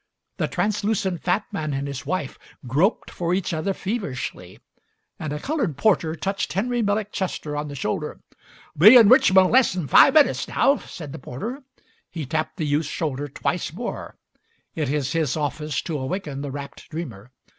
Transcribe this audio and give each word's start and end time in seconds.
The 0.37 0.47
translucent 0.47 1.21
fat 1.21 1.45
man 1.51 1.75
and 1.75 1.87
his 1.87 2.07
wife 2.07 2.39
groped 2.65 3.11
for 3.11 3.35
each 3.35 3.53
other 3.53 3.71
feverishly, 3.71 4.57
and 5.19 5.31
a 5.31 5.37
coloured 5.39 5.77
porter 5.77 6.15
touched 6.15 6.53
Henry 6.53 6.81
Millick 6.81 7.11
Chester 7.11 7.55
on 7.55 7.67
the 7.67 7.75
shoulder. 7.75 8.19
"Be 8.75 8.95
in 8.95 9.09
Richmon' 9.09 9.51
less'n 9.51 9.87
fi' 9.87 10.09
minutes 10.09 10.47
now," 10.47 10.77
said 10.77 11.11
the 11.13 11.19
porter. 11.19 11.61
He 12.09 12.25
tapped 12.25 12.57
the 12.57 12.65
youth's 12.65 12.89
shoulder 12.89 13.27
twice 13.27 13.71
more; 13.73 14.15
it 14.73 14.89
is 14.91 15.11
his 15.11 15.37
office 15.37 15.83
to 15.83 15.99
awaken 15.99 16.41
the 16.41 16.49
rapt 16.49 16.89
dreamer. 16.89 17.29